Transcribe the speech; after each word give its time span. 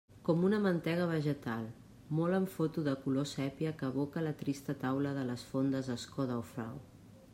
Com 0.27 0.45
una 0.45 0.59
mantega 0.61 1.03
vegetal, 1.09 1.67
molt 2.19 2.37
en 2.37 2.47
foto 2.55 2.85
de 2.87 2.95
color 3.03 3.27
sépia 3.33 3.75
que 3.83 3.91
evoca 3.93 4.25
la 4.29 4.35
trista 4.41 4.77
taula 4.85 5.13
de 5.19 5.27
les 5.33 5.45
fondes 5.53 5.93
Escoda 5.99 6.41
o 6.45 6.49
Frau. 6.55 6.83